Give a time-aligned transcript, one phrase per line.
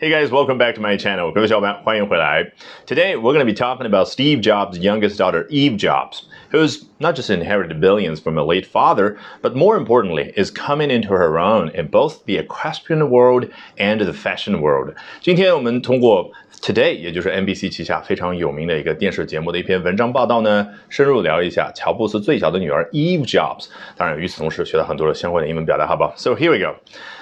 [0.00, 1.32] Hey guys, welcome back to my channel.
[1.32, 2.52] 各位小伙伴，欢迎回来。
[2.86, 7.30] Today we're going to be talking about Steve Jobs' youngest daughter, Eve Jobs, who's not just
[7.30, 11.86] inherited billions from a late father, but more importantly, is coming into her own in
[11.88, 13.48] both the equestrian world
[13.78, 14.94] and the fashion world.
[15.20, 16.30] 今天我们通过
[16.60, 23.68] Today，也就是 NBC 旗下非常有名的一个电视节目的一篇文章报道呢，深入聊一下乔布斯最小的女儿 Eve Jobs。
[23.96, 26.12] 当然，与此同时学到很多的相关的英文表达，好不好？
[26.16, 26.76] So here we go.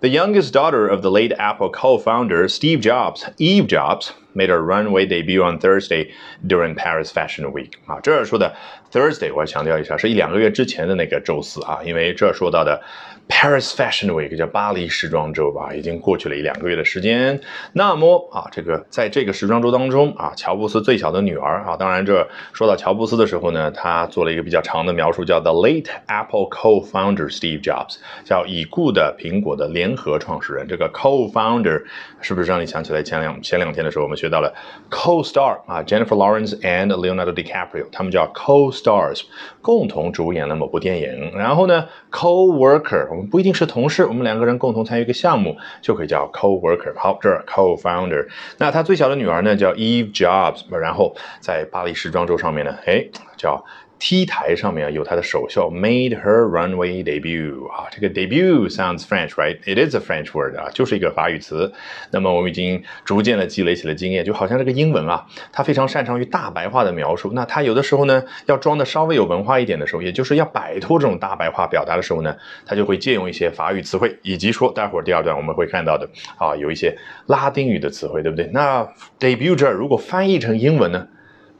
[0.00, 5.04] The youngest daughter of the late Apple co-founder Steve Jobs, Eve Jobs, made a runway
[5.04, 6.10] debut on Thursday
[6.46, 7.72] during Paris Fashion Week.
[7.86, 8.54] 啊，这儿说的
[8.92, 12.80] Thursday，我要强调一下，是一两个月之前的那个周四啊，因为这儿说到的
[13.28, 17.40] Paris Fashion Week 叫巴黎时装周吧，已经过去了一两个月的时间。
[17.72, 31.82] 那么啊，这个在这个时装周当中啊，乔布斯最小的女儿啊，当然这说到乔布斯的时候呢，他做了一个比较长的描述，叫 The late Apple co-founder Steve Jobs，叫已故的苹果的联合创始人，这个 co-founder
[32.22, 34.52] 是不是让你想起来前两前两天的时候，我们学到了
[34.90, 39.22] co-star 啊，Jennifer Lawrence and Leonardo DiCaprio，他们叫 co-stars，
[39.60, 41.32] 共同主演了某部电影。
[41.36, 46.92] 然后呢，co-worker，我们不一定是同事，我们两个人共同参与一个项目就可以叫 co-worker。
[46.96, 48.26] 好，这儿 co-founder，
[48.58, 53.04] 那他最小的女儿呢叫 Eve Jobs，然后在巴黎时装周上面呢，哎，
[53.36, 53.64] 叫。
[53.98, 59.58] T 台上面啊有她的首秀，made her runway debut 啊，这个 debut sounds French, right?
[59.64, 61.72] It is a French word 啊，就是一个法语词。
[62.10, 67.32] 那么我们已经逐渐的积累起了经验，就好像这个英文啊，它非常擅长于大白话的描述。
[67.32, 76.96] 那它有的时候呢，要装的稍微有文化一点的时候，也就是要摆脱这种大白话表达的时候呢，它就会借用一些法语词汇，以及说待会儿第二段我们会看到的啊，有一些
[77.26, 78.48] 拉丁语的词汇，对不对？
[78.52, 78.86] 那
[79.18, 81.08] debut 这儿如果翻译成英文呢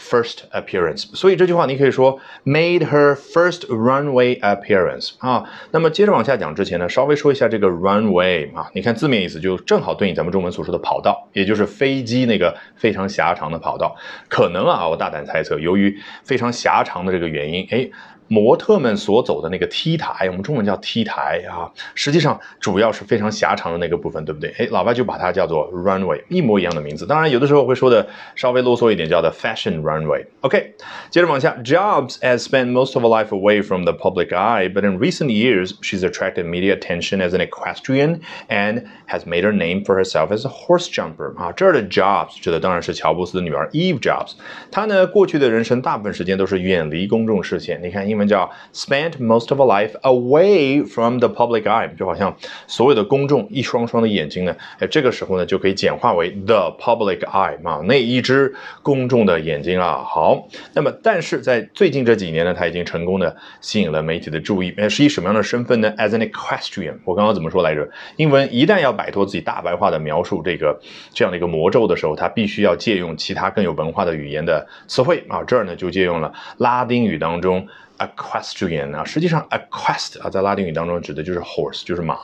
[0.00, 5.44] ？First appearance，所以这句话你可以说 made her first runway appearance 啊。
[5.72, 8.70] 那么接着往下讲之前呢，稍微说一下这个 runway 啊。
[8.74, 13.94] 你看字面意思就正好对应咱们中文所说的跑道，也就是飞机那个非常狭长的跑道。
[14.28, 17.90] 可能啊，我大胆猜测，由于非常狭长的这个原因，哎。
[18.30, 21.66] 模特们所走的那个 T 台，我们中文叫 T 台啊，
[21.96, 24.54] 实际上主要是非常狭长的那个部分，对不对？
[24.56, 27.04] 哎，老外就把它叫做 runway，一模一样的名字。
[27.04, 28.06] 当然，有的时候会说的
[28.36, 30.24] 稍微啰嗦一点，叫做 fashion runway。
[30.42, 30.74] OK，
[31.10, 35.72] 接着往下，Jobs has spent most of her life away from the public eye, but in recent years
[35.82, 40.46] she's attracted media attention as an equestrian and has made her name for herself as
[40.46, 41.36] a horse jumper。
[41.36, 44.34] 啊，这儿的 Jobs 指的当然是乔布斯的女儿 Eve Jobs。
[44.70, 47.80] 她呢，过去的人生大部分时间都是远离公众视线。
[47.82, 52.36] 你看，因为们叫 spent most of a life away from the public eye，就好像
[52.66, 60.04] 所有的公众一双双的眼睛呢，哎，这个时候呢就可以简化为 the public eye 嘛，那一只公众的眼睛啊。
[60.04, 67.88] 好，那么但是在最近这几年呢，他已经成功的吸引了媒体的注意，哎，是以什么样的身份呢？As an equestrian，我刚刚怎么说来着？
[68.16, 70.78] 英文一旦要摆脱自己大白话的描述这个
[71.14, 75.42] 这样的一个魔咒的时候，他必须要借用其他更有文化的语言的词汇啊。
[75.44, 77.66] 这儿呢就借用了拉丁语当中。
[78.00, 82.16] Equestrian 啊，实际上 equest 啊，在拉丁语当中指的就是 horse，就是马。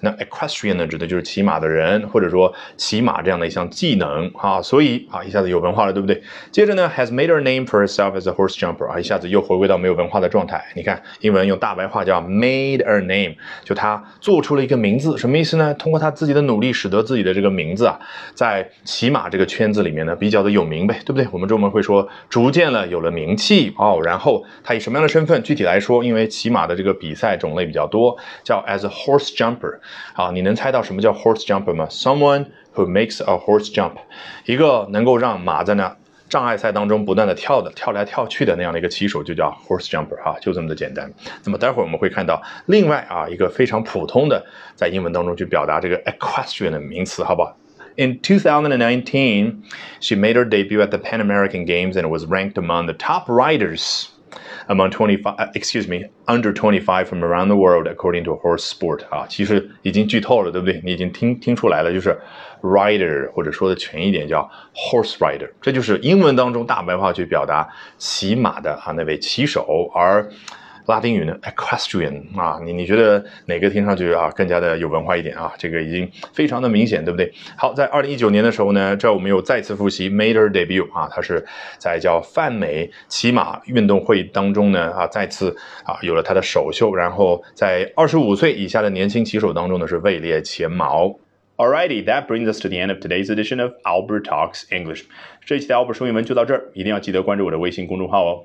[0.00, 4.62] 那 equestrian 呢，指的就是骑马的人，或者说骑马这样的一项技能啊。
[4.62, 6.22] 所以啊，一下子有文化了，对不对？
[6.50, 10.64] 接着呢，has made her name for herself as a horse jumper 啊，一下子又回归到没有文化的状态。
[10.74, 13.34] 你看，英文用大白话叫 made her name，
[13.64, 15.74] 就她做出了一个名字，什么意思呢？
[15.74, 17.98] 通过她自己的努力，使得自己的这个名字啊，
[18.34, 21.28] 在骑马这个圈子里面呢，比较的有名呗，对不对？
[21.30, 24.00] 我们中文会说，逐渐了有了名气哦。
[24.02, 29.80] 然后她以什么样的身身份具体来说，因为骑马的这个比赛种类比较多，叫 as a horse jumper。
[30.14, 32.46] 好，你能猜到什么叫 horse jumper 吗？Someone
[32.76, 33.94] who makes a horse jump，
[34.44, 35.96] 一个能够让马在那
[36.28, 40.22] 障碍赛当中不断的跳的跳来跳去的那样的一个骑手，就叫 horse jumper。
[40.22, 41.12] 哈，就这么的简单。
[41.42, 44.46] 那么待会儿我们会看到另外啊一个非常普通的
[44.76, 47.56] 在英文当中去表达这个 equestrian 的名词，好不好
[47.96, 49.62] ？In 2019,
[49.98, 53.24] she made her debut at the Pan American Games and was ranked among the top
[53.26, 54.10] riders.
[54.66, 59.04] Among 25, uh, excuse me, under twenty from around the world, according to Horse Sport
[59.10, 60.80] 啊，其实已经剧透了，对不对？
[60.84, 62.18] 你已经听听出来了，就是
[62.62, 70.28] rider 或者说的全一点叫 horse rider，这就是英文当中大白话去表达骑马的啊那位骑手，而。
[70.88, 75.52] 拉丁语呢，equestrian 啊，你你觉得哪个听上去啊更加的有文化一点啊？
[75.58, 77.30] 这个已经非常的明显，对不对？
[77.58, 81.44] 好，在二零一九年的时候呢，这我们又再次复习 madeer debut 啊，它是
[81.76, 85.54] 在叫泛美骑马运动会当中呢啊再次
[85.84, 91.14] 啊有了他的首秀，然后在二十五岁以下的年轻骑手当中呢是位列前茅。
[91.58, 95.02] Alrighty, that brings us to the end of today's edition of Albert Talks English。
[95.44, 98.44] 这一期的 Albert 说英文就到这儿，一定要记得关注我的微信公众号哦。